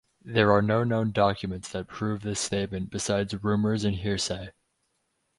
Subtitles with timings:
[0.25, 4.49] There are no known documents that prove this statement besides rumours and hearsay.